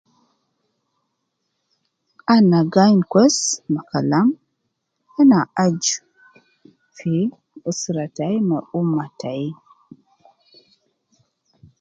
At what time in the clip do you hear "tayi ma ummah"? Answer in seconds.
8.15-9.09